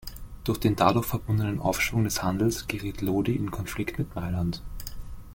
Durch 0.45 0.59
den 0.59 0.75
dadurch 0.75 1.05
verbundenen 1.05 1.59
Aufschwung 1.59 2.05
des 2.05 2.23
Handels 2.23 2.65
geriet 2.67 3.01
Lodi 3.01 3.35
in 3.35 3.51
Konflikt 3.51 3.99
mit 3.99 4.15
Mailand. 4.15 4.63